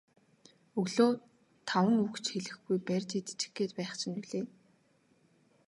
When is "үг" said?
2.05-2.13